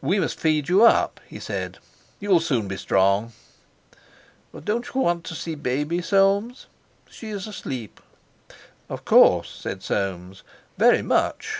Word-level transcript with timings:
"We 0.00 0.18
must 0.18 0.40
feed 0.40 0.70
you 0.70 0.84
up," 0.86 1.20
he 1.26 1.38
said, 1.38 1.80
"you'll 2.18 2.40
soon 2.40 2.66
be 2.66 2.78
strong." 2.78 3.34
"Don't 4.64 4.86
you 4.94 5.02
want 5.02 5.24
to 5.24 5.34
see 5.34 5.54
baby, 5.54 6.00
Soames? 6.00 6.64
She 7.10 7.28
is 7.28 7.46
asleep." 7.46 8.00
"Of 8.88 9.04
course," 9.04 9.50
said 9.50 9.82
Soames, 9.82 10.44
"very 10.78 11.02
much." 11.02 11.58